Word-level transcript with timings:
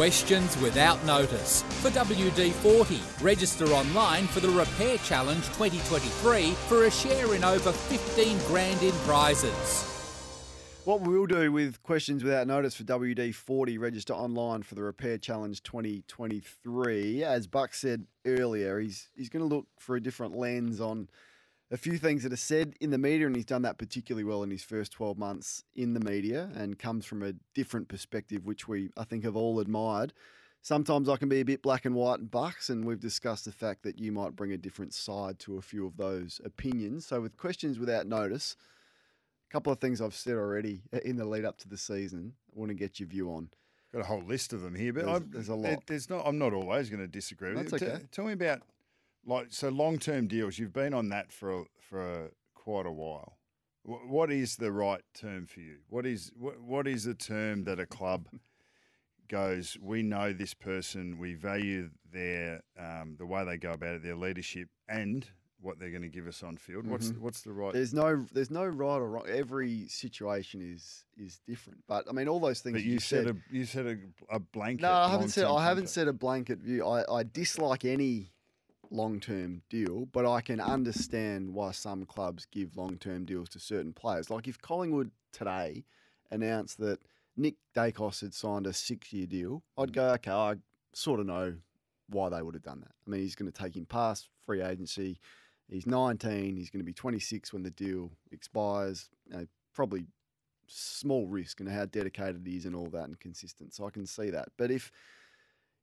Questions 0.00 0.56
without 0.62 1.04
notice. 1.04 1.60
For 1.82 1.90
WD-40, 1.90 3.22
register 3.22 3.66
online 3.66 4.26
for 4.28 4.40
the 4.40 4.48
Repair 4.48 4.96
Challenge 4.96 5.44
2023 5.48 6.52
for 6.52 6.84
a 6.84 6.90
share 6.90 7.34
in 7.34 7.44
over 7.44 7.70
15 7.70 8.38
grand 8.46 8.82
in 8.82 8.92
prizes. 9.04 10.80
What 10.86 11.02
we'll 11.02 11.26
do 11.26 11.52
with 11.52 11.82
questions 11.82 12.24
without 12.24 12.46
notice 12.46 12.76
for 12.76 12.84
WD40, 12.84 13.78
register 13.78 14.14
online 14.14 14.62
for 14.62 14.74
the 14.74 14.82
Repair 14.82 15.18
Challenge 15.18 15.62
2023. 15.62 17.22
As 17.22 17.46
Buck 17.46 17.74
said 17.74 18.06
earlier, 18.24 18.80
he's 18.80 19.10
he's 19.14 19.28
going 19.28 19.46
to 19.46 19.54
look 19.54 19.66
for 19.78 19.96
a 19.96 20.02
different 20.02 20.34
lens 20.34 20.80
on 20.80 21.10
a 21.70 21.76
few 21.76 21.98
things 21.98 22.22
that 22.24 22.32
are 22.32 22.36
said 22.36 22.74
in 22.80 22.90
the 22.90 22.98
media, 22.98 23.26
and 23.26 23.36
he's 23.36 23.44
done 23.44 23.62
that 23.62 23.78
particularly 23.78 24.24
well 24.24 24.42
in 24.42 24.50
his 24.50 24.62
first 24.64 24.92
12 24.92 25.16
months 25.18 25.62
in 25.74 25.94
the 25.94 26.00
media 26.00 26.50
and 26.54 26.78
comes 26.78 27.06
from 27.06 27.22
a 27.22 27.32
different 27.54 27.88
perspective, 27.88 28.44
which 28.44 28.66
we, 28.66 28.90
I 28.96 29.04
think, 29.04 29.24
have 29.24 29.36
all 29.36 29.60
admired. 29.60 30.12
Sometimes 30.62 31.08
I 31.08 31.16
can 31.16 31.28
be 31.28 31.40
a 31.40 31.44
bit 31.44 31.62
black 31.62 31.84
and 31.84 31.94
white 31.94 32.18
and 32.18 32.30
bucks, 32.30 32.68
and 32.70 32.84
we've 32.84 33.00
discussed 33.00 33.44
the 33.46 33.52
fact 33.52 33.82
that 33.84 33.98
you 33.98 34.12
might 34.12 34.36
bring 34.36 34.52
a 34.52 34.58
different 34.58 34.92
side 34.92 35.38
to 35.40 35.56
a 35.56 35.62
few 35.62 35.86
of 35.86 35.96
those 35.96 36.40
opinions. 36.44 37.06
So, 37.06 37.20
with 37.20 37.36
questions 37.38 37.78
without 37.78 38.06
notice, 38.06 38.56
a 39.48 39.52
couple 39.52 39.72
of 39.72 39.78
things 39.78 40.00
I've 40.02 40.14
said 40.14 40.34
already 40.34 40.82
uh, 40.92 40.98
in 41.04 41.16
the 41.16 41.24
lead 41.24 41.44
up 41.46 41.56
to 41.58 41.68
the 41.68 41.78
season, 41.78 42.34
I 42.54 42.58
want 42.58 42.68
to 42.70 42.74
get 42.74 43.00
your 43.00 43.08
view 43.08 43.30
on. 43.30 43.48
Got 43.92 44.02
a 44.02 44.04
whole 44.04 44.22
list 44.22 44.52
of 44.52 44.60
them 44.60 44.74
here, 44.74 44.92
but 44.92 45.04
There's- 45.06 45.22
there's 45.30 45.48
a 45.48 45.54
lot. 45.54 45.86
There's 45.86 46.10
not. 46.10 46.26
I'm 46.26 46.36
not 46.38 46.52
always 46.52 46.90
going 46.90 47.00
to 47.00 47.08
disagree 47.08 47.54
with 47.54 47.70
That's 47.70 47.82
you. 47.82 47.88
T- 47.88 47.94
okay. 47.94 48.04
tell 48.12 48.24
me 48.26 48.32
about 48.34 48.60
like 49.26 49.48
so 49.50 49.68
long 49.68 49.98
term 49.98 50.26
deals. 50.26 50.58
You've 50.58 50.72
been 50.72 50.94
on 50.94 51.08
that 51.10 51.30
for 51.32 51.60
a, 51.60 51.64
for 51.78 52.00
a, 52.24 52.28
quite 52.54 52.86
a 52.86 52.92
while. 52.92 53.36
What 53.82 54.30
is 54.30 54.56
the 54.56 54.70
right 54.72 55.02
term 55.14 55.46
for 55.46 55.60
you? 55.60 55.78
What 55.88 56.04
is 56.06 56.30
what, 56.38 56.60
what 56.60 56.86
is 56.86 57.04
the 57.04 57.14
term 57.14 57.64
that 57.64 57.80
a 57.80 57.86
club 57.86 58.28
goes? 59.28 59.76
We 59.80 60.02
know 60.02 60.32
this 60.32 60.54
person. 60.54 61.18
We 61.18 61.34
value 61.34 61.90
their 62.12 62.62
um, 62.78 63.16
the 63.18 63.26
way 63.26 63.44
they 63.44 63.56
go 63.56 63.72
about 63.72 63.94
it, 63.96 64.02
their 64.02 64.16
leadership, 64.16 64.68
and 64.88 65.26
what 65.62 65.78
they're 65.78 65.90
going 65.90 66.02
to 66.02 66.08
give 66.08 66.26
us 66.26 66.42
on 66.42 66.56
field. 66.56 66.86
What's 66.86 67.08
Mhm. 67.10 67.18
what's 67.20 67.42
the 67.42 67.52
right? 67.52 67.72
There's 67.72 67.92
no, 67.94 68.24
there's 68.32 68.50
no 68.50 68.64
right 68.64 68.96
or 68.96 69.08
wrong. 69.08 69.26
Every 69.28 69.88
situation 69.88 70.60
is 70.62 71.04
is 71.16 71.40
different. 71.46 71.80
But 71.86 72.06
I 72.08 72.12
mean, 72.12 72.28
all 72.28 72.40
those 72.40 72.60
things 72.60 72.74
But 72.74 72.82
you, 72.82 72.92
you 72.94 72.98
said 73.00 73.26
said. 73.26 73.36
a 73.36 73.54
you 73.56 73.64
said 73.64 73.86
a, 73.86 73.96
a 74.36 74.38
blanket. 74.40 74.82
no, 74.82 74.92
I 74.92 75.08
haven't 75.10 75.28
said. 75.30 75.44
I 75.46 75.62
haven't 75.62 75.84
contract. 75.84 75.88
said 75.90 76.08
a 76.08 76.12
blanket 76.12 76.58
view. 76.58 76.86
I, 76.86 77.20
I 77.20 77.22
dislike 77.24 77.84
any 77.84 78.30
long 78.90 79.20
term 79.20 79.62
deal, 79.70 80.06
but 80.06 80.26
I 80.26 80.40
can 80.40 80.60
understand 80.60 81.54
why 81.54 81.72
some 81.72 82.04
clubs 82.04 82.46
give 82.50 82.76
long 82.76 82.98
term 82.98 83.24
deals 83.24 83.48
to 83.50 83.60
certain 83.60 83.92
players. 83.92 84.30
Like 84.30 84.48
if 84.48 84.60
Collingwood 84.60 85.10
today 85.32 85.84
announced 86.30 86.78
that 86.78 87.00
Nick 87.36 87.54
Daicos 87.74 88.20
had 88.20 88.34
signed 88.34 88.66
a 88.66 88.72
six 88.72 89.12
year 89.12 89.26
deal, 89.26 89.62
I'd 89.78 89.92
go, 89.92 90.10
okay, 90.14 90.30
I 90.30 90.54
sort 90.92 91.20
of 91.20 91.26
know 91.26 91.54
why 92.08 92.28
they 92.28 92.42
would 92.42 92.54
have 92.54 92.62
done 92.62 92.80
that. 92.80 92.92
I 93.06 93.10
mean, 93.10 93.20
he's 93.20 93.36
going 93.36 93.50
to 93.50 93.62
take 93.62 93.76
him 93.76 93.86
past 93.86 94.28
free 94.44 94.62
agency. 94.62 95.20
He's 95.68 95.86
19. 95.86 96.56
He's 96.56 96.70
going 96.70 96.80
to 96.80 96.84
be 96.84 96.92
26 96.92 97.52
when 97.52 97.62
the 97.62 97.70
deal 97.70 98.10
expires. 98.32 99.08
You 99.26 99.36
know, 99.36 99.46
probably 99.72 100.06
small 100.66 101.26
risk 101.26 101.60
and 101.60 101.68
how 101.68 101.84
dedicated 101.84 102.42
he 102.44 102.56
is 102.56 102.66
and 102.66 102.74
all 102.74 102.88
that 102.88 103.04
and 103.04 103.18
consistent. 103.20 103.74
So 103.74 103.86
I 103.86 103.90
can 103.90 104.06
see 104.06 104.30
that. 104.30 104.48
But 104.56 104.70
if 104.70 104.90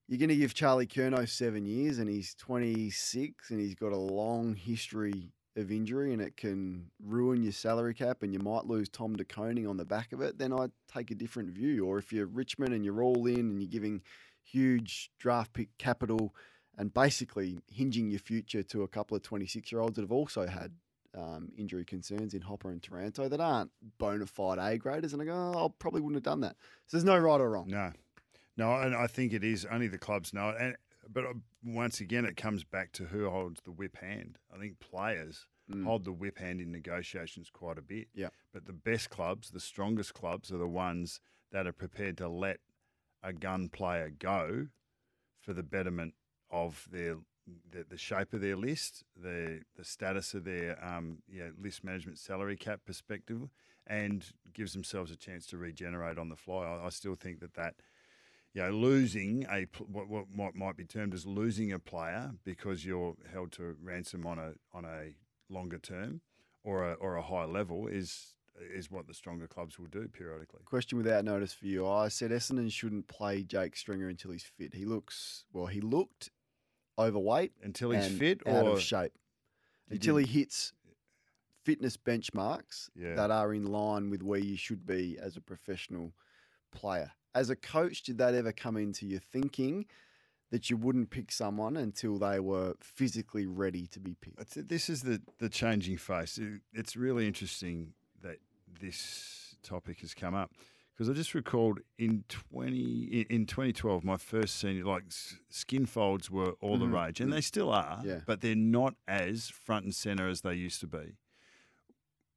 you're 0.08 0.20
going 0.20 0.30
to 0.30 0.36
give 0.36 0.54
Charlie 0.54 0.88
Curnow 0.88 1.28
seven 1.28 1.66
years 1.66 2.00
and 2.00 2.10
he's 2.10 2.34
26 2.36 3.50
and 3.50 3.60
he's 3.60 3.76
got 3.76 3.92
a 3.92 3.98
long 3.98 4.56
history 4.56 5.34
of 5.58 5.72
injury 5.72 6.14
and 6.14 6.22
it 6.22 6.38
can 6.38 6.90
ruin 7.04 7.44
your 7.44 7.52
salary 7.52 7.94
cap 7.94 8.24
and 8.24 8.32
you 8.32 8.40
might 8.40 8.66
lose 8.66 8.88
Tom 8.88 9.16
De 9.16 9.26
Koning 9.26 9.68
on 9.68 9.76
the 9.76 9.86
back 9.86 10.14
of 10.14 10.22
it, 10.22 10.38
then 10.38 10.54
I'd 10.54 10.72
take 10.88 11.12
a 11.12 11.16
different 11.16 11.50
view. 11.50 11.86
Or 11.86 11.98
if 11.98 12.14
you're 12.14 12.28
Richmond 12.28 12.74
and 12.74 12.86
you're 12.86 13.04
all 13.04 13.26
in 13.26 13.40
and 13.40 13.62
you're 13.62 13.70
giving 13.70 14.02
huge 14.44 15.12
draft 15.20 15.52
pick 15.54 15.78
capital 15.78 16.34
and 16.78 16.94
basically 16.94 17.60
hinging 17.70 18.10
your 18.10 18.20
future 18.20 18.64
to 18.64 18.84
a 18.84 18.88
couple 18.88 19.18
of 19.18 19.24
26 19.24 19.72
year 19.72 19.82
olds 19.82 19.96
that 19.96 20.04
have 20.04 20.12
also 20.12 20.48
had 20.48 20.72
um, 21.18 21.50
injury 21.58 21.84
concerns 21.84 22.34
in 22.34 22.42
Hopper 22.42 22.70
and 22.70 22.82
Taranto 22.82 23.28
that 23.28 23.42
aren't 23.42 23.72
bona 23.98 24.28
fide 24.28 24.60
A 24.60 24.78
graders. 24.78 25.14
And 25.14 25.22
I 25.22 25.26
go, 25.26 25.34
oh, 25.34 25.66
I 25.66 25.68
probably 25.80 26.02
wouldn't 26.02 26.18
have 26.18 26.32
done 26.32 26.42
that. 26.42 26.56
So 26.86 26.96
there's 26.96 27.04
no 27.04 27.18
right 27.18 27.42
or 27.42 27.50
wrong. 27.50 27.68
No, 27.68 27.92
no, 28.58 28.74
and 28.76 28.96
I 28.96 29.08
think 29.08 29.34
it 29.34 29.44
is 29.44 29.66
only 29.66 29.88
the 29.88 29.98
clubs 29.98 30.34
know 30.34 30.50
it. 30.50 30.56
And 30.60 30.76
but 31.10 31.24
uh, 31.26 31.34
once 31.64 32.02
again, 32.02 32.26
it 32.26 32.36
comes 32.36 32.64
back 32.64 32.92
to 32.94 33.06
who 33.06 33.30
holds 33.30 33.62
the 33.62 33.72
whip 33.72 33.98
hand. 33.98 34.40
I 34.54 34.58
think 34.60 34.80
players 34.80 35.46
Mm. 35.70 35.84
hold 35.84 36.06
the 36.06 36.14
whip 36.14 36.38
hand 36.38 36.62
in 36.62 36.72
negotiations 36.72 37.50
quite 37.50 37.78
a 37.78 37.82
bit. 37.82 38.08
Yeah. 38.14 38.30
But 38.54 38.68
the 38.68 38.72
best 38.72 39.10
clubs, 39.10 39.50
the 39.50 39.60
strongest 39.60 40.14
clubs, 40.14 40.50
are 40.50 40.58
the 40.58 40.66
ones 40.66 41.20
that 41.52 41.68
are 41.68 41.74
prepared 41.74 42.18
to 42.20 42.30
let 42.30 42.62
a 43.22 43.34
gun 43.34 43.68
player 43.68 44.10
go 44.10 44.68
for 45.42 45.52
the 45.52 45.64
betterment 45.64 46.14
of 46.50 46.88
their 46.90 47.18
the, 47.70 47.84
the 47.84 47.98
shape 47.98 48.32
of 48.34 48.40
their 48.40 48.56
list, 48.56 49.04
the 49.22 49.62
the 49.76 49.84
status 49.84 50.34
of 50.34 50.46
their 50.46 50.82
um, 50.82 51.18
yeah, 51.28 51.50
list 51.62 51.84
management 51.84 52.18
salary 52.18 52.56
cap 52.56 52.80
perspective, 52.86 53.50
and 53.86 54.32
gives 54.54 54.72
themselves 54.72 55.12
a 55.12 55.18
chance 55.18 55.46
to 55.48 55.58
regenerate 55.58 56.18
on 56.18 56.30
the 56.30 56.36
fly. 56.38 56.64
I, 56.64 56.86
I 56.86 56.90
still 56.92 57.16
think 57.16 57.42
that 57.42 57.56
that 57.56 57.76
you 58.58 58.64
know, 58.64 58.72
losing 58.72 59.46
a 59.52 59.68
what, 59.88 60.08
what 60.08 60.26
might, 60.36 60.56
might 60.56 60.76
be 60.76 60.84
termed 60.84 61.14
as 61.14 61.26
losing 61.26 61.72
a 61.72 61.80
player 61.80 62.32
because 62.44 62.84
you're 62.84 63.16
held 63.32 63.52
to 63.54 63.76
ransom 63.82 64.26
on 64.26 64.40
a 64.40 64.54
on 64.74 64.84
a 64.84 65.14
longer 65.50 65.78
term 65.78 66.22
or 66.64 66.92
a 66.92 66.94
or 66.94 67.16
a 67.18 67.22
high 67.22 67.46
level 67.46 67.88
is 67.88 68.34
is 68.74 68.90
what 68.90 69.06
the 69.06 69.14
stronger 69.14 69.48
clubs 69.48 69.78
will 69.78 69.86
do 69.88 70.08
periodically. 70.08 70.62
Question 70.66 70.98
without 70.98 71.24
notice 71.24 71.54
for 71.54 71.68
you. 71.68 71.88
I 71.88 72.08
said 72.08 72.32
Essendon 72.32 72.72
shouldn't 72.72 73.08
play 73.08 73.44
Jake 73.44 73.76
Stringer 73.76 74.10
until 74.10 74.32
he's 74.32 74.44
fit. 74.44 74.74
He 74.74 74.84
looks, 74.84 75.46
well, 75.54 75.68
he 75.68 75.80
looked 75.80 76.32
overweight 76.98 77.52
Until 77.62 77.92
he's 77.92 78.08
fit 78.08 78.42
out 78.48 78.66
of 78.66 78.82
shape. 78.82 79.12
Until 79.92 80.18
he 80.18 80.26
hits 80.26 80.74
fitness 81.64 81.98
benchmarks 81.98 82.90
Yeah. 82.96 83.14
that 83.14 83.30
are 83.30 83.54
in 83.54 83.68
line 83.68 84.10
with 84.10 84.24
where 84.24 84.40
you 84.40 84.58
should 84.58 84.88
be 84.88 85.20
as 85.22 85.38
a 85.38 85.42
professional 85.42 86.14
player. 86.72 87.12
As 87.38 87.50
a 87.52 87.56
coach, 87.56 88.02
did 88.04 88.18
that 88.18 88.34
ever 88.34 88.52
come 88.52 88.78
into 88.78 89.06
your 89.06 89.20
thinking 89.20 89.86
that 90.50 90.70
you 90.70 90.78
wouldn't 90.78 91.10
pick 91.12 91.32
someone 91.32 91.78
until 91.78 92.18
they 92.18 92.40
were 92.40 92.74
physically 92.82 93.46
ready 93.46 93.86
to 93.88 94.00
be 94.00 94.16
picked? 94.20 94.68
This 94.70 94.90
is 94.90 95.04
the 95.04 95.22
the 95.38 95.50
changing 95.50 95.98
face. 95.98 96.38
It- 96.38 96.62
it's 96.74 96.96
really 96.96 97.28
interesting 97.28 97.94
that 98.22 98.38
this 98.82 99.56
topic 99.62 100.00
has 100.02 100.14
come 100.14 100.34
up 100.34 100.52
because 100.94 101.10
I 101.10 101.14
just 101.14 101.36
recalled 101.36 101.80
in 102.00 102.24
twenty 102.28 103.04
in, 103.18 103.26
in 103.30 103.46
twenty 103.46 103.74
twelve, 103.74 104.04
my 104.04 104.18
first 104.18 104.56
senior 104.56 104.86
like 104.86 105.04
skin 105.50 105.86
folds 105.86 106.32
were 106.32 106.52
all 106.62 106.78
the 106.80 106.86
Mhm, 106.88 106.94
rage, 107.06 107.22
and 107.22 107.30
mm. 107.30 107.36
they 107.36 107.42
still 107.42 107.70
are. 107.72 108.02
Yeah. 108.04 108.22
but 108.26 108.42
they're 108.42 108.56
not 108.80 108.96
as 109.08 109.48
front 109.50 109.86
and 109.86 109.94
center 109.94 110.28
as 110.28 110.42
they 110.42 110.56
used 110.56 110.80
to 110.80 110.88
be. 110.88 111.18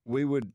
We 0.04 0.24
would 0.24 0.52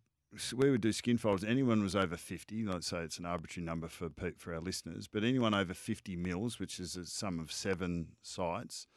we 0.56 0.70
would 0.72 0.82
do 0.82 0.92
skin 0.92 1.18
folds. 1.18 1.44
Anyone 1.44 1.82
was 1.82 1.96
over 1.96 2.18
fifty. 2.18 2.64
Let's 2.64 2.88
say 2.88 3.00
it's 3.00 3.18
an 3.20 3.26
arbitrary 3.26 3.66
number 3.66 3.88
for 3.88 4.10
for 4.38 4.54
our 4.54 4.60
listeners, 4.62 5.08
but 5.08 5.24
anyone 5.24 5.54
over 5.54 5.74
fifty 5.74 6.16
mils, 6.16 6.60
which 6.60 6.80
is 6.80 6.96
a 6.96 7.06
sum 7.06 7.40
of 7.40 7.52
seven 7.52 8.10
sites, 8.22 8.88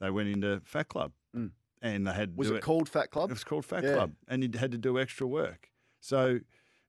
they 0.00 0.10
went 0.10 0.28
into 0.28 0.60
Fat 0.64 0.88
Club, 0.88 1.12
Mm. 1.34 1.50
and 1.82 2.06
they 2.06 2.12
had 2.12 2.30
to 2.32 2.36
Was 2.38 2.48
do 2.48 2.54
it 2.56 2.62
called 2.62 2.88
Fat 2.88 3.10
Club? 3.10 3.30
it 3.30 3.34
was 3.34 3.44
called 3.44 3.64
Fat 3.64 3.84
Yeah. 3.84 3.94
Club, 3.94 4.14
and 4.28 4.42
you 4.42 4.58
had 4.58 4.72
to 4.72 4.78
do 4.78 4.98
extra 4.98 5.26
work. 5.26 5.70
So, 6.00 6.40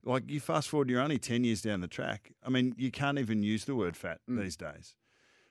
like, 0.04 0.30
you 0.30 0.40
fast 0.40 0.70
forward, 0.70 0.90
you're 0.90 1.02
only 1.02 1.18
10 1.20 1.44
years 1.44 1.62
down 1.62 1.82
the 1.82 1.88
track. 1.88 2.32
I 2.44 2.50
mean, 2.50 2.76
you 2.78 2.92
can't 2.92 3.18
even 3.18 3.42
use 3.44 3.66
the 3.66 3.76
word 3.76 3.98
fat 3.98 4.22
Mm. 4.30 4.40
these 4.42 4.56
days. 4.58 4.96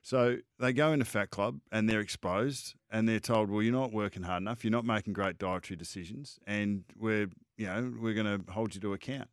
So, 0.03 0.39
they 0.61 0.73
go 0.73 0.93
into 0.93 1.05
Fat 1.05 1.31
Club 1.31 1.61
and 1.73 1.89
they're 1.89 2.01
exposed 2.01 2.75
and 2.91 3.09
they're 3.09 3.19
told, 3.19 3.51
well, 3.51 3.61
you're 3.61 3.73
not 3.73 3.93
working 3.93 4.23
hard 4.23 4.41
enough, 4.43 4.63
you're 4.65 4.71
not 4.71 4.85
making 4.85 5.15
great 5.15 5.37
dietary 5.37 5.77
decisions, 5.77 6.39
and 6.47 6.85
we're, 6.97 7.29
you 7.57 7.67
know, 7.67 7.93
we're 8.01 8.15
going 8.15 8.45
to 8.45 8.53
hold 8.53 8.75
you 8.75 8.81
to 8.83 8.93
account. 8.93 9.29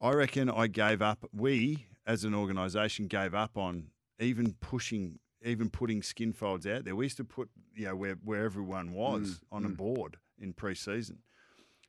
I 0.00 0.12
reckon 0.12 0.50
I 0.50 0.66
gave 0.66 1.00
up, 1.00 1.24
we 1.32 1.86
as 2.06 2.24
an 2.24 2.34
organisation 2.34 3.06
gave 3.06 3.34
up 3.34 3.56
on 3.56 3.88
even 4.20 4.54
pushing, 4.60 5.18
even 5.42 5.70
putting 5.70 6.02
skin 6.02 6.32
folds 6.32 6.66
out 6.66 6.84
there. 6.84 6.94
We 6.94 7.06
used 7.06 7.16
to 7.16 7.24
put, 7.24 7.48
you 7.74 7.86
know, 7.86 7.96
where, 7.96 8.16
where 8.22 8.44
everyone 8.44 8.92
was 8.92 9.40
on 9.50 9.64
a 9.64 9.68
mm. 9.68 9.76
board 9.76 10.18
in 10.38 10.52
pre-season. 10.52 11.18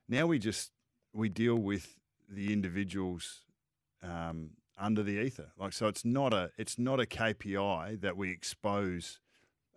Now 0.08 0.26
we 0.28 0.40
just 0.40 0.72
we 1.14 1.28
deal 1.28 1.56
with 1.56 1.98
the 2.30 2.54
individual's 2.54 3.42
um, 4.02 4.52
under 4.78 5.04
the 5.04 5.20
ether. 5.20 5.52
Like 5.58 5.74
so, 5.74 5.88
it's 5.88 6.06
not 6.06 6.34
a 6.34 6.52
it's 6.58 6.80
not 6.80 7.00
a 7.00 7.06
KPI 7.06 8.00
that 8.02 8.16
we 8.16 8.32
expose 8.32 9.20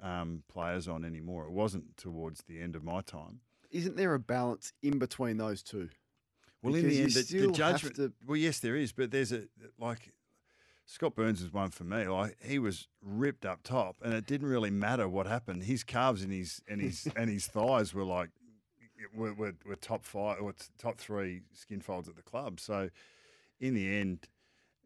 um, 0.03 0.45
players 0.49 0.87
on 0.87 1.05
anymore. 1.05 1.47
It 1.47 1.53
wasn't 1.53 1.97
towards 1.97 2.43
the 2.47 2.61
end 2.61 2.77
of 2.77 2.85
my 2.85 3.01
time. 3.01 3.41
Isn't 3.71 3.97
there 3.97 4.15
a 4.15 4.19
balance 4.19 4.73
in 4.83 4.99
between 4.99 5.37
those 5.37 5.63
two? 5.63 5.89
Well, 6.63 6.75
in 6.75 6.89
the 6.89 7.01
end, 7.01 7.13
the, 7.13 7.23
the 7.23 7.53
judgment. 7.53 7.97
to- 7.97 8.13
Well, 8.27 8.37
yes, 8.37 8.59
there 8.61 8.77
is, 8.77 8.93
but 8.93 9.11
there's 9.11 9.33
a 9.33 9.45
like 9.79 10.13
Scott 10.87 11.15
Burns 11.15 11.43
was 11.43 11.53
one 11.53 11.71
for 11.71 11.85
me. 11.85 12.07
Like 12.07 12.37
he 12.43 12.59
was 12.59 12.89
ripped 13.03 13.47
up 13.47 13.63
top, 13.63 13.97
and 14.03 14.13
it 14.13 14.27
didn't 14.27 14.49
really 14.49 14.71
matter 14.71 15.09
what 15.09 15.27
happened. 15.27 15.63
His 15.63 15.85
calves 15.85 16.23
and 16.23 16.33
his 16.33 16.61
and 16.69 16.81
his 16.81 17.09
and 17.17 17.31
his 17.31 17.47
thighs 17.47 17.95
were 17.95 18.05
like 18.05 18.31
were, 19.15 19.33
were, 19.33 19.55
were 19.65 19.77
top 19.77 20.05
five 20.05 20.39
or 20.43 20.53
top 20.79 20.99
three 20.99 21.43
skin 21.55 21.81
folds 21.81 22.09
at 22.09 22.17
the 22.17 22.23
club. 22.23 22.61
So, 22.61 22.91
in 23.61 23.75
the 23.75 23.97
end. 23.97 24.27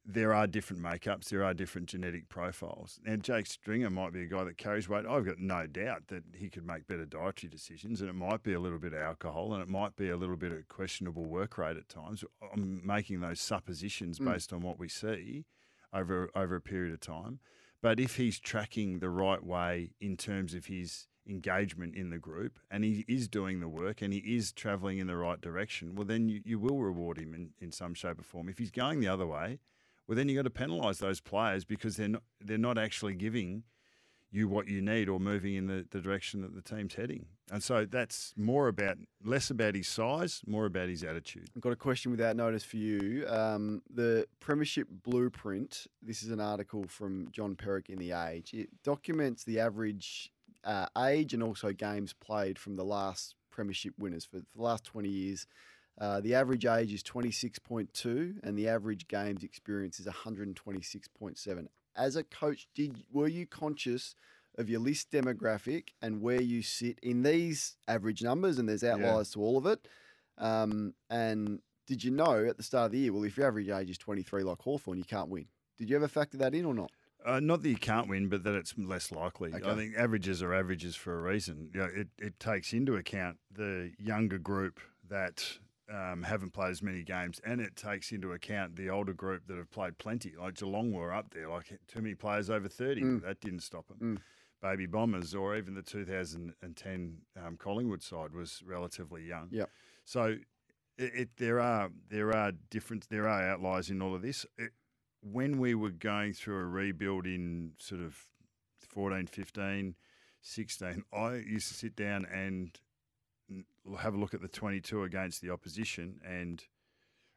There 0.07 0.35
are 0.35 0.47
different 0.47 0.83
makeups. 0.83 1.31
There 1.31 1.43
are 1.43 1.55
different 1.55 1.89
genetic 1.89 2.29
profiles. 2.29 3.01
And 3.07 3.23
Jake 3.23 3.47
Stringer 3.47 3.89
might 3.89 4.13
be 4.13 4.23
a 4.23 4.27
guy 4.27 4.45
that 4.45 4.59
carries 4.59 4.87
weight. 4.89 5.07
I've 5.07 5.25
got 5.25 5.39
no 5.39 5.67
doubt 5.67 6.09
that 6.09 6.25
he 6.35 6.51
could 6.51 6.67
make 6.67 6.87
better 6.87 7.07
dietary 7.07 7.51
decisions, 7.51 8.03
and 8.03 8.11
it 8.11 8.15
might 8.15 8.43
be 8.43 8.53
a 8.53 8.61
little 8.61 8.79
bit 8.79 8.93
of 8.93 9.01
alcohol, 9.01 9.55
and 9.55 9.63
it 9.63 9.69
might 9.69 9.97
be 9.97 10.11
a 10.11 10.17
little 10.17 10.37
bit 10.37 10.53
of 10.53 10.69
questionable 10.69 11.25
work 11.25 11.57
rate 11.57 11.79
at 11.79 11.89
times. 11.89 12.23
I'm 12.53 12.87
making 12.87 13.21
those 13.21 13.41
suppositions 13.41 14.19
hmm. 14.19 14.27
based 14.27 14.53
on 14.53 14.61
what 14.61 14.79
we 14.79 14.89
see 14.89 15.47
over 15.93 16.29
over 16.35 16.57
a 16.57 16.61
period 16.61 16.93
of 16.93 17.01
time. 17.01 17.39
But 17.81 18.01
if 18.01 18.17
he's 18.17 18.39
tracking 18.39 18.99
the 18.99 19.11
right 19.11 19.45
way 19.45 19.93
in 20.01 20.17
terms 20.17 20.55
of 20.55 20.67
his 20.67 21.07
engagement 21.27 21.95
in 21.95 22.11
the 22.11 22.19
group 22.19 22.59
and 22.71 22.85
he 22.85 23.05
is 23.09 23.29
doing 23.29 23.61
the 23.61 23.69
work 23.69 24.03
and 24.03 24.13
he 24.13 24.21
is 24.21 24.53
travelling 24.53 24.99
in 24.99 25.07
the 25.07 25.17
right 25.17 25.41
direction, 25.41 25.95
well, 25.95 26.07
then 26.07 26.29
you, 26.29 26.41
you 26.45 26.59
will 26.59 26.79
reward 26.79 27.19
him 27.19 27.35
in, 27.35 27.51
in 27.61 27.73
some 27.73 27.95
shape 27.95 28.19
or 28.19 28.23
form. 28.23 28.49
If 28.49 28.59
he's 28.59 28.71
going 28.71 29.01
the 29.01 29.09
other 29.09 29.27
way, 29.27 29.59
well, 30.07 30.17
then 30.17 30.29
you've 30.29 30.43
got 30.43 30.55
to 30.55 30.65
penalise 30.65 30.99
those 30.99 31.21
players 31.21 31.65
because 31.65 31.97
they're 31.97 32.09
not, 32.09 32.23
they're 32.41 32.59
not 32.59 32.79
actually 32.79 33.15
giving 33.15 33.65
you 34.35 34.49
what 34.49 34.67
you 34.67 34.83
need 34.83 35.09
or 35.09 35.21
moving 35.21 35.55
in 35.55 35.67
the, 35.69 35.87
the 35.91 36.01
direction 36.01 36.43
that 36.43 36.55
the 36.55 36.61
team's 36.61 36.95
heading. 36.95 37.27
And 37.53 37.63
so 37.63 37.85
that's 37.85 38.35
more 38.37 38.67
about, 38.67 38.99
less 39.23 39.49
about 39.49 39.77
his 39.77 39.87
size, 39.87 40.43
more 40.47 40.67
about 40.67 40.89
his 40.89 41.05
attitude. 41.05 41.51
I've 41.55 41.63
got 41.63 41.73
a 41.73 41.77
question 41.77 42.11
without 42.11 42.35
notice 42.35 42.65
for 42.65 42.77
you. 42.77 43.27
Um, 43.29 43.83
the 43.89 44.27
Premiership 44.41 44.89
Blueprint, 44.91 45.87
this 46.03 46.23
is 46.23 46.31
an 46.31 46.41
article 46.41 46.85
from 46.89 47.29
Jon 47.31 47.55
Pierik 47.55 47.89
in 47.91 47.99
The 47.99 48.13
Age. 48.13 48.53
It 48.55 48.71
documents 48.83 49.45
the 49.45 49.61
average 49.61 50.33
uh, 50.65 50.87
age 50.99 51.33
and 51.33 51.43
also 51.43 51.73
games 51.73 52.13
played 52.13 52.59
from 52.59 52.77
the 52.77 52.85
last 52.85 53.37
Premiership 53.51 53.95
winners 53.99 54.25
for, 54.25 54.39
for 54.39 54.57
the 54.57 54.63
last 54.63 54.85
20 54.85 55.09
years. 55.09 55.47
Uh, 55.99 56.21
the 56.21 56.35
average 56.35 56.67
age 56.67 56.93
is 56.93 57.03
26.2 57.03 58.37
and 58.43 58.59
the 58.59 58.69
average 58.69 59.07
games 59.07 59.45
experience 59.45 60.01
is 60.01 60.07
126.7. 60.07 61.67
As 61.97 62.17
a 62.17 62.25
coach, 62.25 62.67
did 62.75 63.05
were 63.13 63.29
you 63.29 63.47
conscious 63.47 64.17
of 64.59 64.69
your 64.69 64.81
list 64.81 65.11
demographic 65.11 65.91
and 66.03 66.21
where 66.21 66.43
you 66.43 66.63
sit 66.63 66.99
in 67.03 67.23
these 67.23 67.77
average 67.87 68.23
numbers? 68.23 68.59
And 68.59 68.69
there's 68.69 68.83
outliers 68.83 69.31
to 69.31 69.41
all 69.41 69.57
of 69.57 69.67
it. 69.67 69.87
Um, 70.39 70.95
and 71.11 71.61
did 71.87 72.03
you 72.03 72.11
know 72.11 72.45
at 72.45 72.57
the 72.57 72.65
start 72.65 72.87
of 72.87 72.93
the 72.93 72.99
year, 72.99 73.13
well, 73.13 73.23
if 73.25 73.37
your 73.37 73.47
average 73.47 73.69
age 73.69 73.91
is 73.91 73.99
23 73.99 74.43
like 74.43 74.61
Hawthorn, 74.61 74.99
you 74.99 75.05
can't 75.05 75.29
win? 75.29 75.47
Did 75.79 75.91
you 75.91 75.97
ever 75.97 76.09
factor 76.09 76.37
that 76.39 76.55
in 76.55 76.65
or 76.65 76.75
not? 76.75 76.91
Uh, 77.25 77.41
not 77.41 77.63
that 77.63 77.69
you 77.69 77.77
can't 77.77 78.09
win, 78.09 78.29
but 78.29 78.45
that 78.45 78.55
it's 78.55 78.75
less 78.77 79.11
likely. 79.11 79.53
I 79.55 79.75
think 79.75 79.95
averages 79.97 80.43
are 80.43 80.53
averages 80.53 80.95
for 80.95 81.19
a 81.19 81.23
reason. 81.23 81.71
You 81.73 81.81
know, 81.81 81.89
it, 81.95 82.09
it 82.19 82.39
takes 82.39 82.73
into 82.73 82.97
account 82.97 83.39
the 83.51 83.93
younger 83.99 84.37
group 84.37 84.79
that 85.09 85.59
um, 85.93 86.23
haven't 86.23 86.53
played 86.53 86.71
as 86.71 86.83
many 86.83 87.03
games, 87.03 87.41
and 87.45 87.61
it 87.61 87.77
takes 87.77 88.13
into 88.13 88.33
account 88.33 88.77
the 88.77 88.91
older 88.91 89.13
group 89.13 89.47
that 89.47 89.57
have 89.57 89.71
played 89.71 89.99
plenty. 89.99 90.33
Like 90.39 90.55
Geelong 90.55 90.93
were 90.93 91.13
up 91.13 91.33
there, 91.33 91.49
like 91.49 91.79
too 91.87 92.01
many 92.01 92.15
players 92.15 92.51
over 92.51 92.69
30. 92.69 93.03
Mm. 93.03 93.23
That 93.23 93.41
didn't 93.41 93.61
stop 93.61 93.89
them. 93.89 94.21
Baby 94.63 94.87
Bombers, 94.87 95.35
or 95.35 95.57
even 95.57 95.75
the 95.75 95.83
2010 95.83 97.19
um, 97.45 97.57
Collingwood 97.59 98.03
side 98.03 98.33
was 98.33 98.63
relatively 98.65 99.23
young. 99.23 99.49
Yep. 99.51 99.69
So 100.05 100.37
it, 100.97 101.13
it 101.15 101.29
there 101.37 101.61
are 101.61 101.91
there 102.09 102.35
are 102.35 102.53
different 102.71 103.07
there 103.11 103.29
are 103.29 103.43
outliers 103.43 103.91
in 103.91 104.01
all 104.01 104.15
of 104.15 104.23
this. 104.23 104.47
It, 104.57 104.71
when 105.21 105.59
we 105.59 105.75
were 105.75 105.91
going 105.91 106.33
through 106.33 106.57
a 106.57 106.65
rebuild 106.65 107.27
in 107.27 107.73
sort 107.79 108.01
of 108.01 108.27
14, 108.89 109.27
15, 109.27 109.95
16, 110.43 111.05
I 111.13 111.35
used 111.35 111.69
to 111.69 111.75
sit 111.75 111.97
down 111.97 112.27
and 112.27 112.79
have 113.99 114.15
a 114.15 114.19
look 114.19 114.35
at 114.35 114.41
the 114.41 114.49
22 114.49 115.03
against 115.03 115.41
the 115.41 115.51
opposition 115.51 116.21
and 116.27 116.63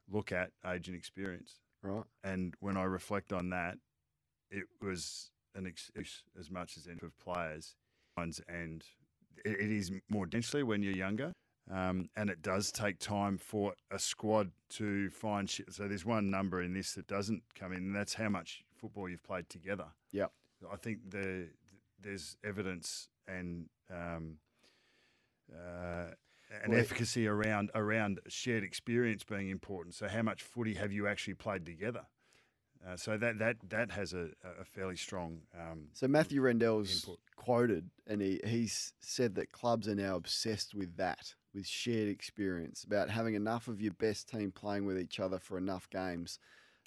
look 0.10 0.32
at 0.32 0.52
age 0.66 0.88
and 0.88 0.96
experience. 0.96 1.60
Right. 1.82 2.04
And 2.24 2.54
when 2.60 2.78
I 2.78 2.84
reflect 2.84 3.34
on 3.34 3.50
that, 3.52 3.78
it 4.50 4.66
was 4.82 5.32
an 5.56 5.66
excuse 5.66 6.24
as 6.40 6.50
much 6.50 6.78
as 6.78 6.88
any 6.88 7.00
of 7.04 7.18
players. 7.20 7.76
And 8.18 8.84
it, 9.46 9.60
it 9.60 9.72
is 9.72 9.92
more 10.10 10.26
densely 10.26 10.64
when 10.64 10.82
you're 10.82 10.96
younger. 10.96 11.34
Um, 11.70 12.10
and 12.16 12.30
it 12.30 12.42
does 12.42 12.72
take 12.72 12.98
time 13.00 13.38
for 13.38 13.74
a 13.92 14.00
squad 14.00 14.52
to 14.70 15.10
find 15.10 15.50
shit. 15.50 15.74
So 15.74 15.88
there's 15.88 16.06
one 16.06 16.30
number 16.30 16.62
in 16.62 16.74
this 16.74 16.94
that 16.94 17.08
doesn't 17.08 17.44
come 17.56 17.74
in, 17.74 17.80
and 17.80 17.96
that's 17.96 18.14
how 18.14 18.30
much 18.30 18.64
football 18.80 19.10
you've 19.10 19.24
played 19.24 19.50
together. 19.50 19.88
Yep. 20.14 20.32
I 20.72 20.78
think 20.78 21.00
the 21.10 21.50
there's 22.02 22.38
evidence 22.44 23.10
and 23.28 23.68
um, 23.92 24.38
uh, 25.54 26.12
and 26.50 26.72
Well, 26.72 26.80
efficacy 26.80 27.28
around 27.28 27.72
around 27.76 28.20
shared 28.28 28.64
experience 28.64 29.24
being 29.24 29.50
important. 29.50 29.96
So 29.96 30.08
how 30.08 30.22
much 30.22 30.44
footy 30.44 30.76
have 30.76 30.92
you 30.92 31.08
actually 31.08 31.36
played 31.36 31.66
together? 31.66 32.06
Uh, 32.88 32.96
so 32.96 33.18
that 33.18 33.40
that 33.40 33.58
that 33.70 33.92
has 33.92 34.14
a, 34.14 34.30
a 34.60 34.64
fairly 34.64 34.96
strong. 34.96 35.42
Um, 35.60 35.88
So 35.94 36.08
Matthew 36.08 36.42
Rendell's 36.42 37.04
Input. 37.04 37.20
quoted, 37.36 37.90
and 38.06 38.22
he, 38.22 38.40
he's 38.46 38.94
said 39.02 39.36
that 39.36 39.52
clubs 39.52 39.88
are 39.88 39.96
now 39.96 40.16
obsessed 40.16 40.76
with 40.76 40.96
that, 40.98 41.34
with 41.54 41.66
shared 41.68 42.08
experience, 42.08 42.84
about 42.84 43.10
having 43.10 43.34
enough 43.36 43.68
of 43.68 43.82
your 43.82 43.94
best 43.94 44.30
team 44.30 44.52
playing 44.52 44.86
with 44.86 45.00
each 45.00 45.20
other 45.20 45.40
for 45.40 45.58
enough 45.58 45.90
games. 45.90 46.40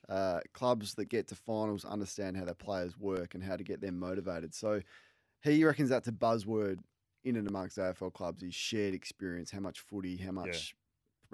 Uh, 0.09 0.41
clubs 0.55 0.95
that 0.95 1.05
get 1.07 1.29
to 1.29 1.35
finals 1.37 1.85
understand 1.85 2.37
how 2.37 2.45
their 2.45 2.55
players 2.55 2.99
work 2.99 3.35
and 3.35 3.45
how 3.45 3.57
to 3.57 3.63
get 3.63 3.81
them 3.81 3.99
motivated. 3.99 4.55
So 4.55 4.81
he 5.43 5.65
reckons 5.65 5.89
that's 5.89 6.09
a 6.09 6.13
buzzword 6.13 6.79
in 7.25 7.37
and 7.37 7.49
amongst 7.49 7.79
AFL 7.79 8.13
clubs 8.13 8.43
is 8.43 8.55
shared 8.55 8.95
experience, 8.95 9.51
how 9.51 9.61
much 9.61 9.81
footy, 9.81 10.17
how 10.17 10.33
much, 10.33 10.75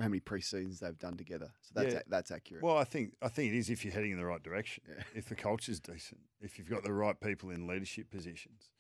how 0.00 0.09
many 0.09 0.21
pre-seasons 0.21 0.81
they've 0.81 0.99
done 0.99 1.17
together. 1.17 1.50
So 1.62 1.73
that's 1.75 1.94
Yeah. 1.94 2.00
a, 2.00 2.09
that's 2.09 2.31
accurate. 2.31 2.62
well, 2.62 2.77
I 2.77 2.85
think 2.85 3.15
I 3.23 3.29
think 3.29 3.53
it 3.53 3.56
is 3.59 3.71
if 3.71 3.85
you're 3.85 3.94
heading 3.94 4.12
in 4.12 4.19
the 4.19 4.27
right 4.27 4.43
direction. 4.43 4.85
Yeah. 4.88 5.03
If 5.15 5.29
the 5.29 5.35
culture's 5.37 5.81
decent, 5.81 6.21
if 6.41 6.59
you've 6.59 6.69
got 6.71 6.83
the 6.85 6.93
right 6.93 7.19
people 7.21 7.50
in 7.50 7.66
leadership 7.66 8.11
positions, 8.11 8.71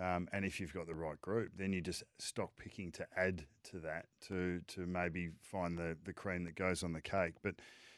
um, 0.00 0.28
and 0.32 0.44
if 0.44 0.60
you've 0.60 0.74
got 0.74 0.86
the 0.86 0.94
right 0.94 1.20
group, 1.20 1.52
then 1.56 1.72
you're 1.72 1.80
just 1.80 2.02
stock 2.18 2.50
picking 2.56 2.92
to 2.92 3.06
add 3.16 3.46
to 3.70 3.78
that 3.80 4.06
to 4.28 4.60
to 4.68 4.86
maybe 4.86 5.30
find 5.40 5.78
the 5.78 5.96
the 6.04 6.12
cream 6.12 6.44
that 6.44 6.54
goes 6.56 6.82
on 6.82 6.92
the 6.92 7.00
cake. 7.02 7.34
But 7.42 7.56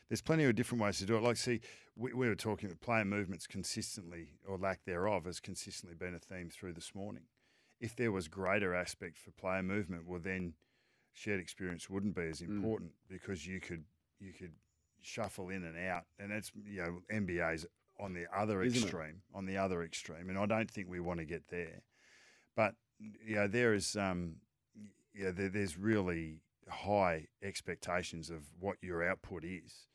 there's 0.09 0.23
plenty 0.23 0.45
of 0.45 0.55
different 0.55 0.83
ways 0.85 0.99
to 0.99 1.05
do 1.05 1.17
it. 1.17 1.23
Like, 1.25 1.37
see, 1.37 1.61
we, 1.97 2.13
we 2.13 2.29
were 2.29 2.37
talking 2.37 2.69
about 2.69 2.81
player 2.81 3.05
movements 3.05 3.47
consistently 3.49 4.29
or 4.47 4.57
lack 4.57 4.85
thereof 4.85 5.25
has 5.25 5.41
consistently 5.41 5.97
been 5.97 6.15
a 6.15 6.21
theme 6.21 6.49
through 6.49 6.75
this 6.75 6.95
morning. 6.95 7.25
If 7.81 7.97
there 7.97 8.13
was 8.13 8.29
greater 8.29 8.75
aspect 8.75 9.19
for 9.19 9.31
player 9.33 9.63
movement, 9.63 10.07
well 10.07 10.21
then 10.23 10.55
shared 11.13 11.41
experience 11.41 11.89
wouldn't 11.89 12.15
be 12.15 12.23
as 12.29 12.41
important 12.43 12.93
because 13.09 13.47
you 13.47 13.61
could 13.61 13.85
you 14.19 14.33
could 14.33 14.53
shuffle 15.03 15.49
in 15.51 15.65
and 15.65 15.77
out, 15.79 16.05
and 16.19 16.31
that's 16.31 16.51
you 16.65 16.83
know 16.83 17.01
NBA's 17.13 17.67
on 17.99 18.13
the 18.13 18.27
other 18.35 18.63
Isn't 18.63 18.79
it? 18.79 18.83
extreme, 18.83 19.23
on 19.35 19.47
the 19.47 19.57
other 19.57 19.83
extreme, 19.83 20.29
and 20.29 20.39
I 20.39 20.47
don't 20.47 20.71
think 20.71 20.89
we 20.89 21.01
want 21.01 21.21
to 21.21 21.25
get 21.25 21.49
there. 21.49 21.83
But 22.55 22.75
you 22.99 23.37
know 23.37 23.47
there 23.47 23.75
is 23.75 23.97
um 23.97 24.37
yeah 25.15 25.31
there, 25.31 25.49
there's 25.49 25.79
really 25.79 26.41
high 26.69 27.29
expectations 27.43 28.31
of 28.31 28.43
what 28.59 28.77
your 28.83 29.09
output 29.09 29.45
is 29.45 29.87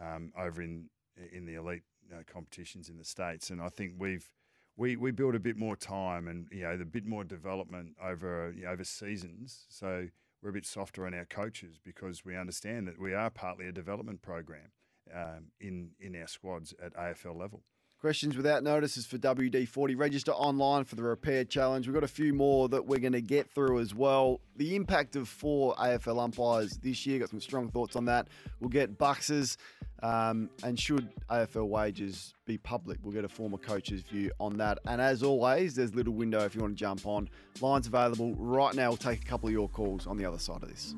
um, 0.00 0.32
over 0.38 0.62
in 0.62 0.88
in 1.32 1.46
the 1.46 1.54
elite 1.54 1.82
uh, 2.12 2.22
competitions 2.26 2.88
in 2.88 2.98
the 2.98 3.04
states, 3.04 3.50
and 3.50 3.60
I 3.60 3.68
think 3.68 3.94
we've 3.98 4.28
we 4.76 4.96
we 4.96 5.10
build 5.10 5.34
a 5.34 5.40
bit 5.40 5.56
more 5.56 5.76
time 5.76 6.28
and 6.28 6.46
you 6.50 6.62
know 6.62 6.76
the 6.76 6.84
bit 6.84 7.06
more 7.06 7.24
development 7.24 7.96
over 8.02 8.52
you 8.56 8.64
know, 8.64 8.70
over 8.70 8.84
seasons. 8.84 9.66
So 9.68 10.08
we're 10.42 10.50
a 10.50 10.52
bit 10.52 10.66
softer 10.66 11.06
on 11.06 11.14
our 11.14 11.24
coaches 11.24 11.78
because 11.82 12.24
we 12.24 12.36
understand 12.36 12.86
that 12.88 13.00
we 13.00 13.14
are 13.14 13.30
partly 13.30 13.66
a 13.66 13.72
development 13.72 14.22
program 14.22 14.72
um, 15.14 15.46
in 15.60 15.90
in 16.00 16.16
our 16.16 16.26
squads 16.26 16.74
at 16.82 16.94
AFL 16.94 17.38
level. 17.38 17.62
Questions 18.04 18.36
without 18.36 18.62
notice 18.62 18.98
is 18.98 19.06
for 19.06 19.16
WD40. 19.16 19.98
Register 19.98 20.32
online 20.32 20.84
for 20.84 20.94
the 20.94 21.02
repair 21.02 21.42
challenge. 21.42 21.86
We've 21.86 21.94
got 21.94 22.04
a 22.04 22.06
few 22.06 22.34
more 22.34 22.68
that 22.68 22.84
we're 22.84 22.98
going 22.98 23.14
to 23.14 23.22
get 23.22 23.48
through 23.48 23.80
as 23.80 23.94
well. 23.94 24.42
The 24.58 24.76
impact 24.76 25.16
of 25.16 25.26
four 25.26 25.74
AFL 25.76 26.22
umpires 26.22 26.76
this 26.82 27.06
year, 27.06 27.20
got 27.20 27.30
some 27.30 27.40
strong 27.40 27.70
thoughts 27.70 27.96
on 27.96 28.04
that. 28.04 28.28
We'll 28.60 28.68
get 28.68 28.98
Bux's 28.98 29.56
um, 30.02 30.50
and 30.62 30.78
should 30.78 31.08
AFL 31.30 31.66
wages 31.66 32.34
be 32.44 32.58
public? 32.58 32.98
We'll 33.02 33.14
get 33.14 33.24
a 33.24 33.28
former 33.30 33.56
coach's 33.56 34.02
view 34.02 34.30
on 34.38 34.58
that. 34.58 34.80
And 34.86 35.00
as 35.00 35.22
always, 35.22 35.74
there's 35.74 35.92
a 35.92 35.96
little 35.96 36.12
window 36.12 36.44
if 36.44 36.54
you 36.54 36.60
want 36.60 36.74
to 36.74 36.78
jump 36.78 37.06
on. 37.06 37.30
Lines 37.62 37.86
available 37.86 38.34
right 38.34 38.74
now. 38.74 38.90
We'll 38.90 38.98
take 38.98 39.22
a 39.22 39.24
couple 39.26 39.48
of 39.48 39.54
your 39.54 39.70
calls 39.70 40.06
on 40.06 40.18
the 40.18 40.26
other 40.26 40.38
side 40.38 40.62
of 40.62 40.68
this. 40.68 40.94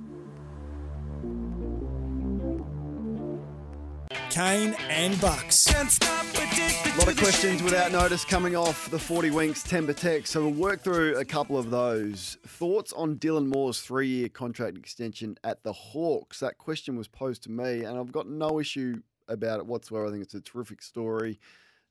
Kane 4.36 4.74
and 4.90 5.18
Bucks. 5.18 5.66
A 5.72 6.98
lot 6.98 7.08
of 7.08 7.16
questions 7.16 7.62
without 7.62 7.90
notice 7.90 8.22
coming 8.22 8.54
off 8.54 8.90
the 8.90 8.98
40 8.98 9.30
Winks 9.30 9.62
Timber 9.62 9.94
Tech, 9.94 10.26
so 10.26 10.42
we'll 10.42 10.50
work 10.50 10.82
through 10.82 11.16
a 11.16 11.24
couple 11.24 11.56
of 11.56 11.70
those. 11.70 12.36
Thoughts 12.46 12.92
on 12.92 13.16
Dylan 13.16 13.46
Moore's 13.46 13.80
three 13.80 14.08
year 14.08 14.28
contract 14.28 14.76
extension 14.76 15.38
at 15.42 15.62
the 15.62 15.72
Hawks? 15.72 16.40
That 16.40 16.58
question 16.58 16.98
was 16.98 17.08
posed 17.08 17.44
to 17.44 17.50
me, 17.50 17.84
and 17.84 17.98
I've 17.98 18.12
got 18.12 18.28
no 18.28 18.60
issue 18.60 19.00
about 19.26 19.58
it 19.58 19.64
whatsoever. 19.64 20.06
I 20.06 20.10
think 20.10 20.22
it's 20.22 20.34
a 20.34 20.42
terrific 20.42 20.82
story. 20.82 21.40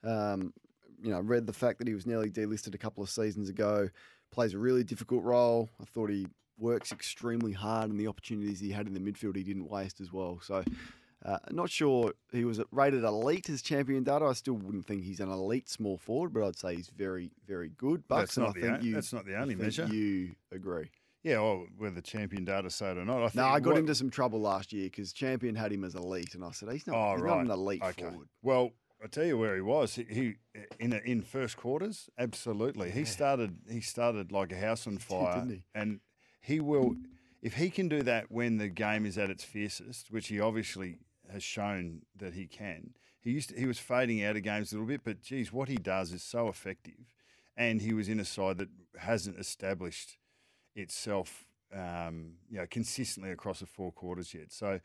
Um, 0.03 0.53
you 1.01 1.09
know, 1.09 1.21
read 1.21 1.47
the 1.47 1.53
fact 1.53 1.79
that 1.79 1.87
he 1.87 1.95
was 1.95 2.05
nearly 2.05 2.29
delisted 2.29 2.75
a 2.75 2.77
couple 2.77 3.01
of 3.01 3.09
seasons 3.09 3.49
ago, 3.49 3.89
plays 4.29 4.53
a 4.53 4.59
really 4.59 4.83
difficult 4.83 5.23
role. 5.23 5.67
I 5.81 5.85
thought 5.85 6.11
he 6.11 6.27
works 6.59 6.91
extremely 6.91 7.53
hard, 7.53 7.89
and 7.89 7.99
the 7.99 8.05
opportunities 8.05 8.59
he 8.59 8.69
had 8.69 8.85
in 8.85 8.93
the 8.93 8.99
midfield 8.99 9.35
he 9.35 9.41
didn't 9.41 9.67
waste 9.67 9.99
as 9.99 10.13
well. 10.13 10.37
So, 10.43 10.63
uh, 11.25 11.39
not 11.49 11.71
sure 11.71 12.13
he 12.31 12.45
was 12.45 12.61
rated 12.71 13.03
elite 13.03 13.49
as 13.49 13.63
champion 13.63 14.03
data. 14.03 14.25
I 14.25 14.33
still 14.33 14.53
wouldn't 14.53 14.85
think 14.85 15.03
he's 15.03 15.19
an 15.19 15.31
elite 15.31 15.67
small 15.67 15.97
forward, 15.97 16.33
but 16.33 16.43
I'd 16.43 16.55
say 16.55 16.75
he's 16.75 16.91
very, 16.95 17.31
very 17.47 17.69
good. 17.69 18.07
Bucks, 18.07 18.35
That's 18.35 18.37
not 18.37 18.63
I 18.63 18.77
the 18.77 18.85
you. 18.85 18.93
that's 18.93 19.11
not 19.11 19.25
the 19.25 19.35
only 19.35 19.55
measure. 19.55 19.87
You 19.87 20.35
agree? 20.51 20.91
Yeah, 21.23 21.39
well, 21.39 21.65
whether 21.75 22.01
champion 22.01 22.45
data 22.45 22.69
say 22.69 22.91
it 22.91 22.99
or 22.99 23.05
not. 23.05 23.17
I 23.17 23.29
think 23.29 23.35
No, 23.35 23.45
I 23.45 23.59
got 23.59 23.71
what- 23.73 23.79
into 23.79 23.95
some 23.95 24.11
trouble 24.11 24.39
last 24.39 24.71
year 24.71 24.85
because 24.85 25.11
champion 25.11 25.55
had 25.55 25.71
him 25.71 25.83
as 25.83 25.95
elite, 25.95 26.35
and 26.35 26.43
I 26.43 26.51
said 26.51 26.71
he's 26.71 26.85
not. 26.85 26.95
Oh, 26.95 27.13
he's 27.15 27.23
right. 27.23 27.37
not 27.37 27.45
an 27.45 27.51
elite 27.51 27.81
okay. 27.81 28.03
forward. 28.03 28.27
Well, 28.43 28.73
I 29.03 29.07
tell 29.07 29.25
you 29.25 29.37
where 29.37 29.55
he 29.55 29.61
was. 29.61 29.95
He, 29.95 30.03
he 30.03 30.35
in 30.79 30.93
a, 30.93 30.97
in 30.97 31.23
first 31.23 31.57
quarters, 31.57 32.07
absolutely. 32.19 32.91
He 32.91 33.03
started 33.03 33.57
he 33.67 33.81
started 33.81 34.31
like 34.31 34.51
a 34.51 34.57
house 34.59 34.85
on 34.85 34.99
fire, 34.99 35.35
didn't 35.35 35.49
he? 35.49 35.63
and 35.73 36.01
he 36.39 36.59
will 36.59 36.95
if 37.41 37.55
he 37.55 37.69
can 37.71 37.87
do 37.87 38.03
that 38.03 38.31
when 38.31 38.57
the 38.57 38.69
game 38.69 39.05
is 39.05 39.17
at 39.17 39.29
its 39.31 39.43
fiercest, 39.43 40.11
which 40.11 40.27
he 40.27 40.39
obviously 40.39 40.97
has 41.35 41.43
shown 41.43 42.01
that 42.17 42.33
he 42.33 42.47
can. 42.47 42.95
He 43.21 43.31
used 43.31 43.49
to, 43.49 43.55
he 43.59 43.65
was 43.65 43.77
fading 43.77 44.23
out 44.23 44.35
of 44.37 44.43
games 44.43 44.71
a 44.71 44.75
little 44.75 44.87
bit, 44.87 45.01
but 45.03 45.21
geez, 45.21 45.51
what 45.53 45.67
he 45.69 45.75
does 45.75 46.11
is 46.13 46.23
so 46.23 46.47
effective, 46.47 47.13
and 47.57 47.81
he 47.81 47.93
was 47.93 48.07
in 48.09 48.19
a 48.19 48.25
side 48.25 48.57
that 48.57 48.69
hasn't 48.99 49.37
established 49.39 50.17
itself, 50.75 51.45
um, 51.73 52.33
you 52.49 52.57
know, 52.57 52.65
consistently 52.69 53.31
across 53.31 53.59
the 53.59 53.65
four 53.65 53.91
quarters 53.91 54.33
yet. 54.33 54.51
So, 54.51 54.79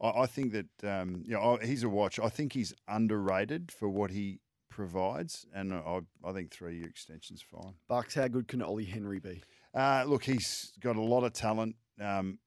I, 0.00 0.08
I 0.22 0.26
think 0.26 0.52
that 0.52 0.84
um, 1.00 1.22
you 1.26 1.34
know 1.34 1.58
I- 1.60 1.66
he's 1.66 1.82
a 1.82 1.88
watch. 1.88 2.18
I 2.18 2.28
think 2.28 2.52
he's 2.52 2.74
underrated 2.88 3.72
for 3.72 3.88
what 3.88 4.10
he 4.10 4.40
provides, 4.70 5.46
and 5.54 5.72
I, 5.72 6.00
I 6.24 6.32
think 6.32 6.50
three 6.52 6.78
year 6.78 6.88
extension's 6.88 7.42
fine. 7.42 7.74
Bucks, 7.88 8.14
how 8.14 8.28
good 8.28 8.48
can 8.48 8.62
Ollie 8.62 8.84
Henry 8.84 9.18
be? 9.18 9.42
Uh, 9.74 10.04
look, 10.06 10.24
he's 10.24 10.72
got 10.80 10.96
a 10.96 11.00
lot 11.02 11.24
of 11.24 11.32
talent, 11.32 11.76
um, 12.00 12.38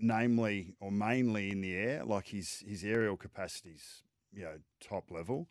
namely 0.00 0.74
or 0.80 0.90
mainly 0.90 1.50
in 1.50 1.60
the 1.60 1.74
air. 1.74 2.04
Like 2.04 2.28
his 2.28 2.62
his 2.66 2.84
aerial 2.84 3.16
capacities, 3.16 4.02
you 4.32 4.42
know, 4.42 4.58
top 4.80 5.10
level. 5.10 5.48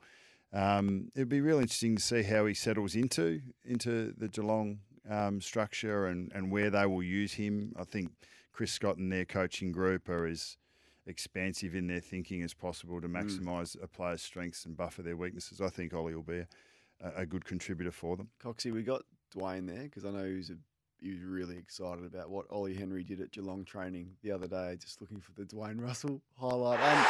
Um, 0.52 1.12
it'd 1.16 1.30
be 1.30 1.42
really 1.42 1.62
interesting 1.62 1.96
to 1.96 2.02
see 2.02 2.24
how 2.24 2.46
he 2.46 2.54
settles 2.54 2.96
into 2.96 3.42
into 3.64 4.14
the 4.18 4.28
Geelong 4.28 4.80
um, 5.10 5.42
structure 5.42 6.08
and, 6.08 6.32
and 6.34 6.52
where 6.52 6.70
they 6.70 6.86
will 6.86 7.04
use 7.04 7.34
him. 7.34 7.74
I 7.78 7.84
think 7.84 8.12
Chris 8.52 8.72
Scott 8.72 8.98
and 8.98 9.12
their 9.12 9.26
coaching 9.26 9.72
group 9.72 10.10
are 10.10 10.26
as 10.26 10.58
expansive 11.06 11.76
in 11.76 11.88
their 11.88 12.00
thinking 12.00 12.44
as 12.44 12.54
possible 12.54 13.02
to 13.02 13.08
maximise 13.08 13.82
a 13.82 13.88
player's 13.88 14.22
strengths 14.22 14.66
and 14.66 14.78
buffer 14.78 15.02
their 15.02 15.18
weaknesses. 15.18 15.62
I 15.62 15.70
think 15.70 15.94
Ollie 15.94 16.16
will 16.16 16.22
be 16.22 16.46
a, 17.02 17.12
a 17.18 17.26
good 17.26 17.46
contributor 17.46 17.92
for 17.92 18.16
them. 18.16 18.30
Coxie, 18.44 18.72
we 18.72 18.84
got 18.84 19.04
Dwayne 19.36 19.68
there 19.68 19.84
because 19.84 20.06
I 20.06 20.12
know 20.12 20.26
he's 20.26 20.52
a, 20.52 20.58
he 21.02 21.12
was 21.12 21.22
really 21.22 21.58
excited 21.58 22.06
about 22.06 22.30
what 22.30 22.46
Ollie 22.50 22.74
Henry 22.74 23.04
did 23.04 23.22
at 23.22 23.32
Geelong 23.32 23.64
training 23.64 24.12
the 24.22 24.32
other 24.32 24.48
day, 24.48 24.78
just 24.80 25.02
looking 25.02 25.22
for 25.22 25.32
the 25.34 25.44
Dwayne 25.44 25.82
Russell 25.82 26.22
highlight. 26.38 26.80
Um, 26.80 27.06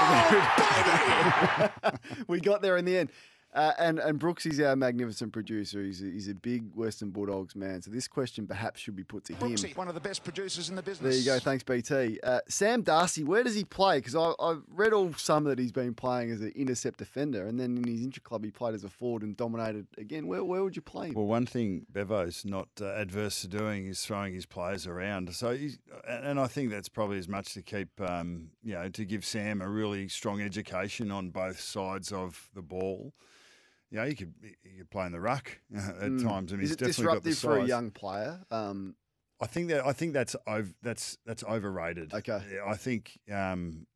oh, 0.00 1.70
and 1.84 1.98
we 2.28 2.40
got 2.40 2.62
there 2.62 2.76
in 2.76 2.84
the 2.84 2.96
end. 2.98 3.10
Uh, 3.58 3.72
and 3.80 3.98
and 3.98 4.20
Brooks 4.20 4.46
is 4.46 4.60
our 4.60 4.76
magnificent 4.76 5.32
producer. 5.32 5.82
He's 5.82 6.00
a, 6.00 6.04
he's 6.04 6.28
a 6.28 6.34
big 6.34 6.62
Western 6.76 7.10
Bulldogs 7.10 7.56
man. 7.56 7.82
So 7.82 7.90
this 7.90 8.06
question 8.06 8.46
perhaps 8.46 8.80
should 8.80 8.94
be 8.94 9.02
put 9.02 9.24
to 9.24 9.32
him. 9.32 9.50
Brooksy, 9.50 9.76
one 9.76 9.88
of 9.88 9.94
the 9.94 10.00
best 10.00 10.22
producers 10.22 10.68
in 10.68 10.76
the 10.76 10.82
business. 10.82 11.16
There 11.16 11.34
you 11.34 11.40
go. 11.40 11.42
Thanks, 11.42 11.64
BT. 11.64 12.20
Uh, 12.22 12.38
Sam 12.48 12.82
Darcy, 12.82 13.24
where 13.24 13.42
does 13.42 13.56
he 13.56 13.64
play? 13.64 13.98
Because 13.98 14.14
I've 14.14 14.62
read 14.72 14.92
all 14.92 15.12
some 15.14 15.42
that 15.44 15.58
he's 15.58 15.72
been 15.72 15.92
playing 15.92 16.30
as 16.30 16.40
an 16.40 16.52
intercept 16.54 17.00
defender, 17.00 17.48
and 17.48 17.58
then 17.58 17.76
in 17.76 17.84
his 17.84 18.04
intra 18.04 18.22
club 18.22 18.44
he 18.44 18.52
played 18.52 18.76
as 18.76 18.84
a 18.84 18.88
forward 18.88 19.22
and 19.22 19.36
dominated 19.36 19.88
again. 19.98 20.28
Where 20.28 20.44
where 20.44 20.62
would 20.62 20.76
you 20.76 20.82
play 20.82 21.08
him? 21.08 21.14
Well, 21.14 21.26
one 21.26 21.44
thing 21.44 21.84
Bevo's 21.92 22.44
not 22.44 22.68
uh, 22.80 22.92
adverse 22.94 23.40
to 23.40 23.48
doing 23.48 23.86
is 23.86 24.04
throwing 24.04 24.34
his 24.34 24.46
players 24.46 24.86
around. 24.86 25.34
So, 25.34 25.56
he's, 25.56 25.80
and 26.06 26.38
I 26.38 26.46
think 26.46 26.70
that's 26.70 26.88
probably 26.88 27.18
as 27.18 27.26
much 27.26 27.54
to 27.54 27.62
keep, 27.62 28.00
um, 28.00 28.50
you 28.62 28.74
know, 28.74 28.88
to 28.88 29.04
give 29.04 29.24
Sam 29.24 29.60
a 29.60 29.68
really 29.68 30.06
strong 30.06 30.40
education 30.40 31.10
on 31.10 31.30
both 31.30 31.58
sides 31.58 32.12
of 32.12 32.50
the 32.54 32.62
ball. 32.62 33.14
Know, 33.90 34.04
you 34.04 34.16
could 34.16 34.34
you 34.42 34.78
could 34.78 34.90
play 34.90 35.06
in 35.06 35.12
the 35.12 35.20
ruck 35.20 35.50
at 35.74 35.82
Mm. 35.82 36.22
times. 36.22 36.52
I 36.52 36.56
mean, 36.56 36.64
Is 36.64 36.70
he's 36.70 36.76
it 36.76 36.78
definitely 36.80 37.04
got 37.14 37.22
the 37.22 37.30
disruptive 37.30 37.38
for 37.38 37.64
a 37.64 37.66
young 37.66 37.90
player? 37.90 38.40
Um, 38.50 38.96
I 39.40 39.46
think 39.46 39.68
that 39.68 39.86
I 39.86 39.92
think 39.92 40.12
that's 40.12 40.36
over, 40.46 40.70
that's 40.82 41.16
that's 41.24 41.44
overrated. 41.44 42.12
Okay. 42.12 42.42
Yeah, 42.52 42.64
I 42.66 42.76
think 42.76 43.18
um, 43.32 43.86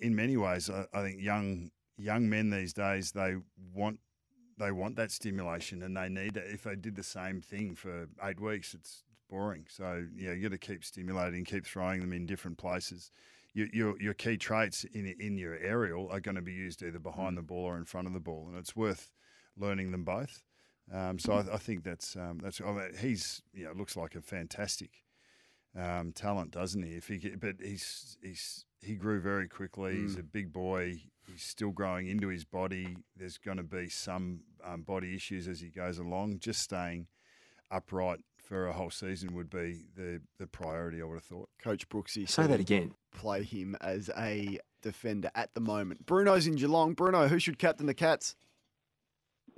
in 0.00 0.14
many 0.16 0.36
ways, 0.36 0.70
I, 0.70 0.86
I 0.92 1.02
think 1.02 1.20
young 1.20 1.70
young 1.98 2.28
men 2.28 2.50
these 2.50 2.72
days 2.72 3.12
they 3.12 3.36
want 3.74 4.00
they 4.58 4.72
want 4.72 4.96
that 4.96 5.10
stimulation 5.10 5.82
and 5.82 5.96
they 5.96 6.08
need 6.08 6.36
it. 6.36 6.44
If 6.52 6.64
they 6.64 6.74
did 6.76 6.96
the 6.96 7.02
same 7.02 7.40
thing 7.40 7.74
for 7.74 8.08
eight 8.22 8.40
weeks, 8.40 8.74
it's 8.74 9.04
boring. 9.32 9.64
So 9.68 10.04
yeah, 10.14 10.32
you 10.32 10.42
got 10.42 10.52
to 10.52 10.58
keep 10.58 10.84
stimulating, 10.84 11.44
keep 11.44 11.66
throwing 11.66 12.00
them 12.00 12.12
in 12.12 12.26
different 12.26 12.58
places. 12.58 13.10
Your, 13.54 13.66
your, 13.72 14.00
your 14.00 14.14
key 14.14 14.36
traits 14.36 14.84
in 14.92 15.06
in 15.18 15.38
your 15.38 15.56
aerial 15.56 16.08
are 16.10 16.20
going 16.20 16.36
to 16.36 16.42
be 16.42 16.52
used 16.52 16.82
either 16.82 16.98
behind 16.98 17.36
the 17.36 17.42
ball 17.42 17.64
or 17.64 17.76
in 17.76 17.84
front 17.84 18.06
of 18.06 18.12
the 18.12 18.20
ball, 18.20 18.46
and 18.48 18.58
it's 18.58 18.76
worth 18.76 19.10
learning 19.56 19.90
them 19.90 20.04
both. 20.04 20.42
Um, 20.92 21.18
so 21.18 21.32
I, 21.32 21.54
I 21.54 21.58
think 21.58 21.84
that's 21.84 22.16
um, 22.16 22.40
that's 22.42 22.60
I 22.60 22.72
mean, 22.72 22.90
he's 23.00 23.42
you 23.54 23.64
know 23.64 23.72
looks 23.72 23.96
like 23.96 24.14
a 24.14 24.20
fantastic 24.20 24.90
um, 25.78 26.12
talent, 26.12 26.50
doesn't 26.50 26.82
he? 26.82 26.92
If 26.92 27.08
he 27.08 27.18
but 27.40 27.56
he's 27.62 28.16
he's 28.22 28.66
he 28.82 28.94
grew 28.94 29.20
very 29.20 29.48
quickly. 29.48 29.96
He's 29.96 30.16
a 30.16 30.22
big 30.22 30.52
boy. 30.52 31.00
He's 31.26 31.42
still 31.42 31.70
growing 31.70 32.08
into 32.08 32.28
his 32.28 32.44
body. 32.44 32.96
There's 33.16 33.38
going 33.38 33.58
to 33.58 33.62
be 33.62 33.88
some 33.88 34.40
um, 34.64 34.82
body 34.82 35.14
issues 35.14 35.46
as 35.46 35.60
he 35.60 35.68
goes 35.68 35.98
along. 35.98 36.40
Just 36.40 36.60
staying 36.60 37.06
upright 37.70 38.20
for 38.42 38.66
a 38.66 38.72
whole 38.72 38.90
season 38.90 39.34
would 39.34 39.50
be 39.50 39.82
the 39.96 40.20
the 40.38 40.46
priority. 40.46 41.00
I 41.00 41.04
would 41.04 41.14
have 41.14 41.24
thought. 41.24 41.48
Coach 41.62 41.88
Brooksy. 41.88 42.28
Say 42.28 42.46
that 42.46 42.60
again. 42.60 42.94
Play 43.14 43.42
him 43.44 43.76
as 43.80 44.10
a 44.16 44.58
defender 44.82 45.30
at 45.34 45.54
the 45.54 45.60
moment. 45.60 46.06
Bruno's 46.06 46.46
in 46.46 46.56
Geelong. 46.56 46.94
Bruno, 46.94 47.28
who 47.28 47.38
should 47.38 47.58
captain 47.58 47.86
the 47.86 47.94
Cats? 47.94 48.34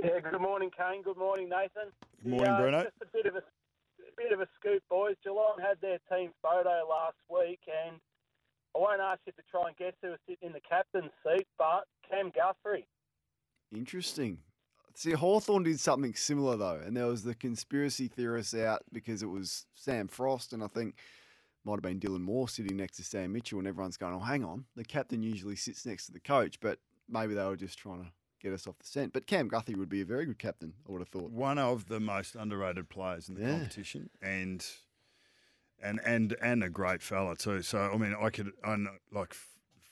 Yeah, 0.02 0.20
good 0.20 0.40
morning, 0.40 0.70
Kane. 0.76 1.02
Good 1.02 1.16
morning, 1.16 1.48
Nathan. 1.48 1.92
Good 2.22 2.30
morning, 2.30 2.46
Yeah, 2.46 2.60
Bruno. 2.60 2.82
Just 2.82 2.96
a 3.02 3.06
bit 3.12 3.26
of 3.26 3.36
a, 3.36 3.38
a 3.38 4.12
bit 4.16 4.32
of 4.32 4.40
a 4.40 4.48
scoop, 4.58 4.82
boys. 4.90 5.14
Geelong 5.22 5.56
had 5.60 5.80
their 5.80 5.98
team 6.10 6.30
photo 6.42 6.82
last 6.88 7.16
week, 7.30 7.60
and 7.68 7.96
I 8.74 8.78
won't 8.80 9.00
ask 9.00 9.20
you 9.24 9.32
to 9.32 9.42
try 9.50 9.68
and 9.68 9.76
guess 9.76 9.94
who 10.02 10.08
was 10.10 10.18
sitting 10.28 10.48
in 10.48 10.52
the 10.52 10.60
captain's 10.60 11.12
seat, 11.24 11.46
but 11.58 11.84
Cam 12.10 12.32
Guthrie. 12.34 12.86
Interesting. 13.74 14.38
See, 14.96 15.12
Hawthorn 15.12 15.64
did 15.64 15.80
something 15.80 16.14
similar 16.14 16.56
though, 16.56 16.80
and 16.84 16.96
there 16.96 17.06
was 17.06 17.24
the 17.24 17.34
conspiracy 17.34 18.06
theorists 18.08 18.54
out 18.54 18.82
because 18.92 19.22
it 19.22 19.26
was 19.26 19.66
Sam 19.74 20.06
Frost, 20.08 20.52
and 20.52 20.62
I 20.62 20.68
think 20.68 20.96
might 21.64 21.74
have 21.74 21.82
been 21.82 21.98
Dylan 21.98 22.20
Moore 22.20 22.48
sitting 22.48 22.76
next 22.76 22.96
to 22.98 23.04
Sam 23.04 23.32
Mitchell, 23.32 23.58
and 23.58 23.66
everyone's 23.66 23.96
going, 23.96 24.14
"Oh, 24.14 24.20
hang 24.20 24.44
on, 24.44 24.66
the 24.76 24.84
captain 24.84 25.22
usually 25.22 25.56
sits 25.56 25.84
next 25.84 26.06
to 26.06 26.12
the 26.12 26.20
coach," 26.20 26.60
but 26.60 26.78
maybe 27.08 27.34
they 27.34 27.44
were 27.44 27.56
just 27.56 27.78
trying 27.78 28.04
to 28.04 28.12
get 28.40 28.52
us 28.52 28.66
off 28.66 28.78
the 28.78 28.86
scent. 28.86 29.12
But 29.12 29.26
Cam 29.26 29.48
Guthrie 29.48 29.74
would 29.74 29.88
be 29.88 30.00
a 30.02 30.04
very 30.04 30.26
good 30.26 30.38
captain, 30.38 30.74
I 30.88 30.92
would 30.92 31.00
have 31.00 31.08
thought. 31.08 31.30
One 31.32 31.58
of 31.58 31.88
the 31.88 32.00
most 32.00 32.36
underrated 32.36 32.88
players 32.88 33.28
in 33.28 33.34
the 33.34 33.40
Yeah. 33.40 33.50
competition, 33.58 34.10
and 34.22 34.64
and 35.82 36.00
and 36.04 36.36
and 36.40 36.62
a 36.62 36.70
great 36.70 37.02
fella 37.02 37.34
too. 37.36 37.62
So 37.62 37.90
I 37.92 37.96
mean, 37.96 38.14
I 38.14 38.30
could 38.30 38.52
I 38.62 38.76
know, 38.76 38.96
like 39.10 39.34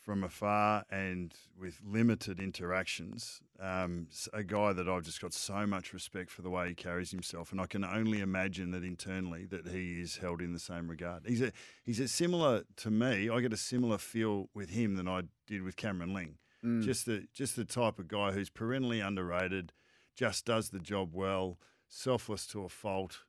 from 0.03 0.25
afar 0.25 0.85
and 0.91 1.33
with 1.59 1.81
limited 1.87 2.41
interactions, 2.41 3.41
um, 3.61 4.09
a 4.33 4.43
guy 4.43 4.73
that 4.73 4.89
I've 4.89 5.05
just 5.05 5.21
got 5.21 5.33
so 5.33 5.65
much 5.65 5.95
respect 5.95 6.29
for 6.29 6.43
the 6.43 6.51
way 6.51 6.69
he 6.69 6.75
carries 6.75 7.13
himself, 7.13 7.53
and 7.53 7.61
I 7.61 7.67
can 7.67 7.85
only 7.85 8.21
imagine 8.21 8.73
that 8.73 8.83
internally 8.83 9.45
that 9.47 9.69
he 9.69 10.01
is 10.01 10.17
held 10.17 10.43
in 10.43 10.53
the 10.53 10.59
same 10.59 10.89
regard. 10.89 11.23
He's 11.27 11.41
a 11.41 11.53
he's 11.85 12.01
a 12.01 12.09
similar 12.09 12.65
to 12.79 12.91
me. 12.91 13.31
I 13.31 13.41
get 13.41 13.53
a 13.53 13.57
similar 13.57 13.97
feel 13.97 14.49
with 14.55 14.71
him 14.71 14.97
than 14.97 15.07
I 15.07 15.23
did 15.47 15.63
with 15.63 15.77
Cameron 15.77 16.13
Ling. 16.13 16.39
Mm. 16.65 16.83
Just 16.83 17.07
the 17.07 17.29
just 17.33 17.55
the 17.55 17.65
type 17.65 18.01
of 18.01 18.09
guy 18.09 18.33
who's 18.33 18.51
perennially 18.51 18.99
underrated, 18.99 19.73
just 20.17 20.45
does 20.45 20.71
the 20.71 20.81
job 20.81 21.11
well, 21.13 21.59
selfless 21.89 22.47
to 22.49 22.65
a 22.65 22.69
fault. 22.69 23.21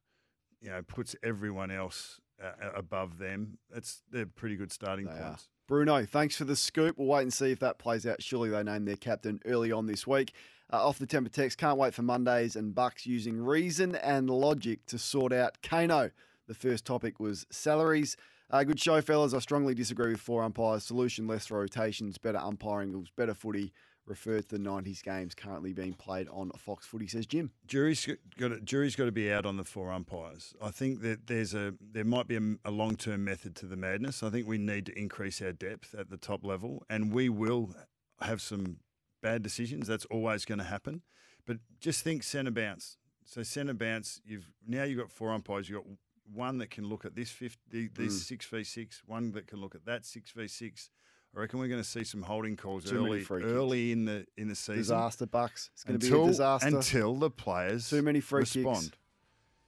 You 0.60 0.70
know, 0.70 0.82
puts 0.82 1.16
everyone 1.22 1.70
else 1.70 2.20
uh, 2.42 2.70
above 2.74 3.20
them. 3.20 3.60
That's 3.70 4.02
they're 4.10 4.26
pretty 4.26 4.56
good 4.56 4.72
starting 4.72 5.06
They 5.06 5.12
are. 5.12 5.38
Bruno, 5.68 6.06
thanks 6.06 6.36
for 6.36 6.44
the 6.44 6.58
scoop. 6.58 6.98
We'll 6.98 7.08
wait 7.08 7.22
and 7.22 7.34
see 7.34 7.52
if 7.52 7.60
that 7.60 7.80
plays 7.80 8.06
out. 8.06 8.22
Surely 8.22 8.50
they 8.50 8.64
named 8.64 8.88
their 8.88 8.98
captain 8.98 9.40
early 9.46 9.72
on 9.72 9.86
this 9.86 10.06
week. 10.06 10.34
Uh, 10.72 10.86
off 10.86 11.00
the 11.00 11.06
temper 11.06 11.30
text, 11.30 11.58
can't 11.58 11.78
wait 11.78 11.94
for 11.94 12.02
Mondays 12.02 12.56
and 12.56 12.76
Bucks 12.76 13.06
using 13.06 13.42
reason 13.42 13.96
and 13.96 14.30
logic 14.30 14.86
to 14.88 14.98
sort 15.00 15.32
out 15.32 15.62
Kano. 15.62 16.12
The 16.48 16.54
first 16.54 16.86
topic 16.86 17.20
was 17.20 17.46
salaries. 17.50 18.18
Uh, 18.52 18.64
good 18.64 18.80
show, 18.80 19.00
fellas. 19.02 19.34
I 19.34 19.40
strongly 19.40 19.74
disagree 19.74 20.12
with 20.12 20.20
four 20.20 20.44
umpires. 20.44 20.84
Solution: 20.84 21.28
less 21.28 21.50
rotations, 21.50 22.18
better 22.18 22.40
umpiring 22.40 22.92
rules, 22.92 23.10
better 23.16 23.34
footy. 23.34 23.72
Refer 24.06 24.42
to 24.42 24.48
the 24.50 24.58
'90s 24.58 25.02
games 25.02 25.34
currently 25.34 25.72
being 25.72 25.94
played 25.94 26.28
on 26.30 26.52
Fox 26.58 26.86
Footy. 26.86 27.08
Says 27.08 27.26
Jim. 27.26 27.52
Jury's 27.68 28.06
got 28.38 28.50
to, 28.50 28.60
jury's 28.60 28.98
got 28.98 29.06
to 29.06 29.12
be 29.14 29.32
out 29.32 29.46
on 29.46 29.56
the 29.56 29.64
four 29.64 29.92
umpires. 29.92 30.54
I 30.62 30.72
think 30.72 31.02
that 31.02 31.28
there's 31.28 31.54
a 31.54 31.74
there 31.80 32.04
might 32.04 32.28
be 32.28 32.36
a, 32.36 32.56
a 32.66 32.72
long 32.72 32.98
term 32.98 33.24
method 33.24 33.56
to 33.58 33.66
the 33.66 33.78
madness. 33.78 34.22
I 34.22 34.30
think 34.30 34.46
we 34.46 34.58
need 34.58 34.86
to 34.88 35.00
increase 35.00 35.42
our 35.42 35.54
depth 35.54 35.96
at 35.98 36.10
the 36.10 36.18
top 36.18 36.44
level, 36.44 36.84
and 36.90 37.14
we 37.14 37.30
will 37.30 37.74
have 38.22 38.42
some 38.42 38.78
bad 39.22 39.42
decisions. 39.42 39.88
That's 39.88 40.06
always 40.06 40.44
going 40.44 40.60
to 40.60 40.66
happen. 40.66 41.02
But 41.46 41.58
just 41.80 42.04
think 42.04 42.24
centre 42.24 42.52
bounce. 42.52 42.98
So 43.24 43.42
centre 43.44 43.74
bounce. 43.74 44.20
You've 44.26 44.52
now 44.68 44.84
you've 44.84 45.00
got 45.00 45.12
four 45.12 45.32
umpires. 45.32 45.70
You've 45.70 45.82
got 45.84 45.92
one 46.34 46.58
that 46.58 46.72
can 46.72 46.88
look 46.90 47.06
at 47.06 47.16
this 47.16 47.32
50, 47.32 47.90
these 47.96 48.22
Mm. 48.22 48.26
six 48.28 48.46
v 48.48 48.64
six. 48.66 49.02
One 49.06 49.32
that 49.32 49.48
can 49.48 49.62
look 49.62 49.76
at 49.76 49.86
that 49.86 50.06
six 50.06 50.32
v 50.32 50.48
six. 50.50 50.90
I 51.36 51.40
reckon 51.40 51.60
we're 51.60 51.68
going 51.68 51.82
to 51.82 51.88
see 51.88 52.04
some 52.04 52.22
holding 52.22 52.56
calls 52.56 52.86
Too 52.86 52.98
early 52.98 53.26
early 53.30 53.92
in 53.92 54.06
the 54.06 54.26
in 54.38 54.48
the 54.50 54.56
season. 54.56 54.78
Disaster, 54.78 55.26
Bucks. 55.26 55.70
It's 55.74 55.84
going 55.84 56.00
to 56.00 56.10
be 56.10 56.16
a 56.16 56.26
disaster. 56.28 56.68
until 56.68 57.16
the 57.16 57.32
players 57.32 57.90
Too 57.90 58.02
many 58.02 58.20
free 58.20 58.42
respond. 58.42 58.78
kicks. 58.84 58.92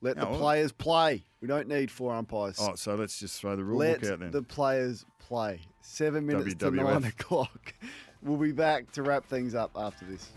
Let 0.02 0.18
the 0.18 0.26
players 0.28 0.72
play. 0.72 1.24
We 1.42 1.48
don't 1.48 1.68
need 1.68 1.90
four 1.90 2.14
umpires. 2.14 2.58
Oh, 2.60 2.76
so 2.76 2.94
let's 2.96 3.18
just 3.18 3.40
throw 3.42 3.56
the 3.56 3.64
rule 3.64 3.80
Let 3.80 4.02
book 4.02 4.12
out 4.12 4.20
then. 4.20 4.32
the 4.32 4.44
players 4.44 5.06
play. 5.20 5.62
Seven 5.82 6.26
minutes 6.28 6.54
to 6.56 6.72
nine 6.72 7.04
o'clock. 7.06 7.74
We'll 8.22 8.38
be 8.38 8.54
back 8.54 8.92
to 8.94 9.04
wrap 9.04 9.28
things 9.28 9.54
up 9.54 9.70
after 9.76 10.04
this. 10.06 10.32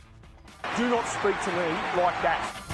Do 0.76 0.90
not 0.90 1.08
speak 1.08 1.40
to 1.44 1.50
me 1.52 2.02
like 2.02 2.20
that. 2.20 2.67